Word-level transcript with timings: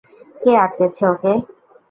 কে 0.41 0.51
আটকেছে 0.63 1.03
ওকে? 1.11 1.33